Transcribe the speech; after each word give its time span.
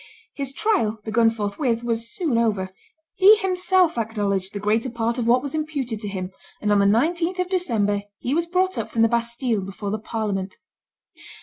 His 0.33 0.51
trial, 0.51 0.97
begun 1.05 1.29
forthwith, 1.29 1.83
was 1.83 2.09
soon 2.09 2.39
over; 2.39 2.71
he 3.13 3.35
himself 3.35 3.99
acknowledged 3.99 4.51
the 4.51 4.59
greater 4.59 4.89
part 4.89 5.19
of 5.19 5.27
what 5.27 5.43
was 5.43 5.53
imputed 5.53 5.99
to 5.99 6.07
him; 6.07 6.31
and 6.59 6.71
on 6.71 6.79
the 6.79 6.87
19th 6.87 7.37
of 7.37 7.49
December 7.49 8.01
he 8.17 8.33
was 8.33 8.47
brought 8.47 8.79
up 8.79 8.89
from 8.89 9.03
the 9.03 9.07
Bastille 9.07 9.61
before 9.61 9.91
the 9.91 9.99
parliament. 9.99 10.55